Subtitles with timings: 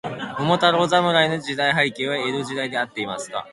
[0.39, 3.45] 桃太郎侍の時代背景は、江戸時代であっていますか。